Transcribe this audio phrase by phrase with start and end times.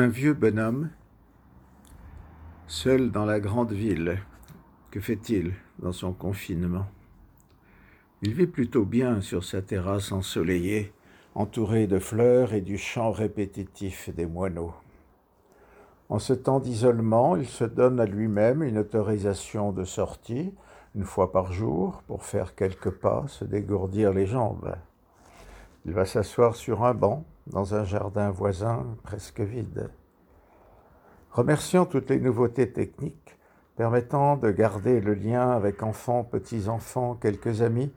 [0.00, 0.90] Un vieux bonhomme,
[2.68, 4.20] seul dans la grande ville,
[4.92, 6.86] que fait-il dans son confinement?
[8.22, 10.92] Il vit plutôt bien sur sa terrasse ensoleillée,
[11.34, 14.72] entouré de fleurs et du chant répétitif des moineaux.
[16.08, 20.54] En ce temps d'isolement, il se donne à lui-même une autorisation de sortie,
[20.94, 24.76] une fois par jour, pour faire quelques pas, se dégourdir les jambes.
[25.86, 29.90] Il va s'asseoir sur un banc dans un jardin voisin presque vide.
[31.30, 33.38] Remerciant toutes les nouveautés techniques
[33.76, 37.92] permettant de garder le lien avec enfants, petits-enfants, quelques amis,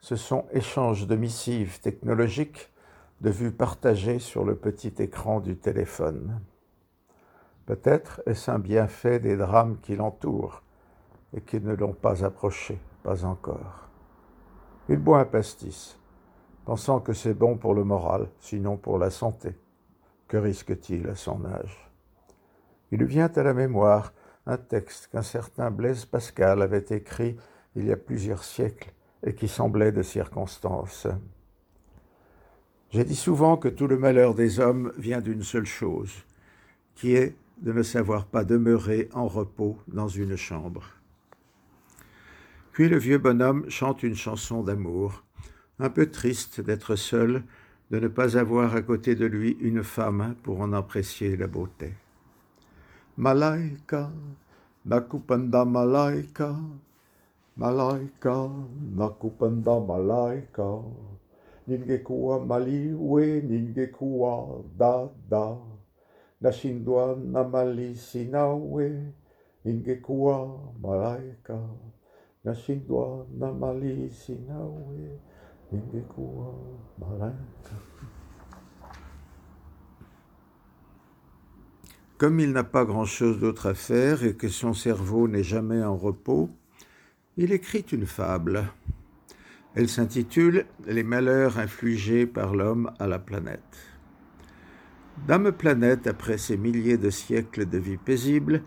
[0.00, 2.72] ce sont échanges de missives technologiques,
[3.20, 6.40] de vues partagées sur le petit écran du téléphone.
[7.66, 10.62] Peut-être est-ce un bienfait des drames qui l'entourent
[11.36, 13.88] et qui ne l'ont pas approché, pas encore.
[14.88, 15.97] Il boit un pastis,
[16.68, 19.56] pensant que c'est bon pour le moral, sinon pour la santé.
[20.28, 21.90] Que risque-t-il à son âge?
[22.90, 24.12] Il vient à la mémoire
[24.44, 27.38] un texte qu'un certain Blaise Pascal avait écrit
[27.74, 28.92] il y a plusieurs siècles
[29.24, 31.06] et qui semblait de circonstance.
[32.90, 36.12] J'ai dit souvent que tout le malheur des hommes vient d'une seule chose,
[36.94, 40.84] qui est de ne savoir pas demeurer en repos dans une chambre.
[42.72, 45.24] Puis le vieux bonhomme chante une chanson d'amour,
[45.78, 47.42] un peu triste d'être seul,
[47.90, 51.94] de ne pas avoir à côté de lui une femme pour en apprécier la beauté.
[53.16, 54.10] Malaika,
[54.84, 56.56] nakupanda malaika,
[57.56, 58.50] malaika,
[58.96, 60.82] nakupanda malaika,
[61.66, 65.08] ningekua maliwe, ningekua da
[66.40, 69.12] nashindwa na mali sinawe
[69.64, 71.58] ingekuwa malaika.
[72.44, 75.18] Nashindwa na mali sinawe
[82.16, 85.96] Comme il n'a pas grand-chose d'autre à faire et que son cerveau n'est jamais en
[85.96, 86.50] repos,
[87.36, 88.64] il écrit une fable.
[89.74, 93.78] Elle s'intitule Les malheurs infligés par l'homme à la planète.
[95.26, 98.62] Dame planète, après ces milliers de siècles de vie paisible,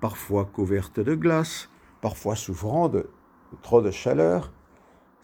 [0.00, 1.68] parfois couverte de glace,
[2.00, 3.10] parfois souffrant de
[3.62, 4.52] trop de chaleur,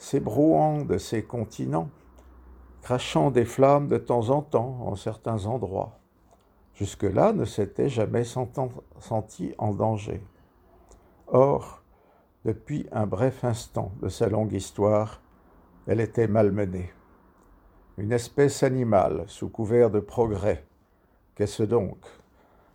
[0.02, 1.88] s'ébrouant de ses continents,
[2.82, 6.00] crachant des flammes de temps en temps en certains endroits,
[6.74, 10.20] jusque-là ne s'était jamais senti en danger.
[11.28, 11.84] Or,
[12.44, 15.20] depuis un bref instant de sa longue histoire,
[15.86, 16.90] elle était malmenée.
[17.96, 20.64] Une espèce animale, sous couvert de progrès,
[21.36, 21.96] Qu'est-ce donc?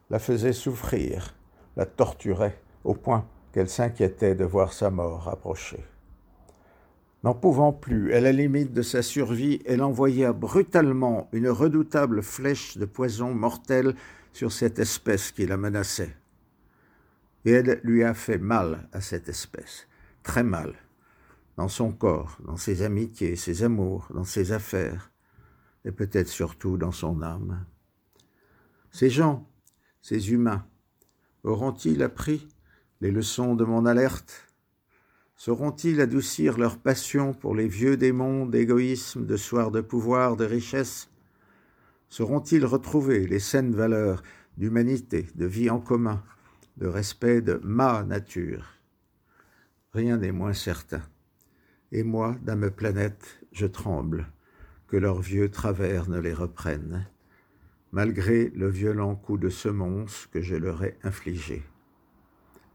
[0.09, 1.35] La faisait souffrir,
[1.75, 5.83] la torturait, au point qu'elle s'inquiétait de voir sa mort approcher.
[7.23, 12.77] N'en pouvant plus, à la limite de sa survie, elle envoya brutalement une redoutable flèche
[12.77, 13.95] de poison mortel
[14.33, 16.15] sur cette espèce qui la menaçait.
[17.45, 19.87] Et elle lui a fait mal à cette espèce,
[20.21, 20.75] très mal,
[21.55, 25.11] dans son corps, dans ses amitiés, ses amours, dans ses affaires,
[25.85, 27.65] et peut-être surtout dans son âme.
[28.91, 29.49] Ces gens,
[30.01, 30.67] ces humains,
[31.43, 32.47] auront-ils appris
[33.01, 34.46] les leçons de mon alerte?
[35.37, 41.09] Sauront-ils adoucir leur passion pour les vieux démons d'égoïsme, de soir de pouvoir, de richesse?
[42.09, 44.23] Sauront-ils retrouver les saines valeurs
[44.57, 46.23] d'humanité, de vie en commun,
[46.77, 48.65] de respect de ma nature?
[49.93, 51.03] Rien n'est moins certain.
[51.91, 54.27] Et moi, dame planète, je tremble
[54.87, 57.07] que leurs vieux travers ne les reprennent
[57.91, 61.63] malgré le violent coup de semonce que je leur ai infligé.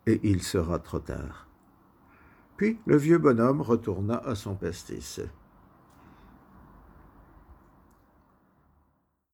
[0.06, 1.51] Et il sera trop tard.
[2.62, 5.18] Puis le vieux bonhomme retourna à son pastis.